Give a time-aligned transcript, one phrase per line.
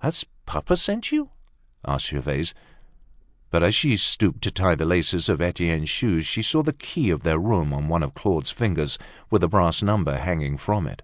[0.00, 1.30] "Has papa sent you?"
[1.86, 2.52] asked Gervaise.
[3.50, 7.10] But as she stooped to tie the laces of Etienne's shoes, she saw the key
[7.10, 8.98] of their room on one of Claude's fingers,
[9.30, 11.02] with the brass number hanging from it.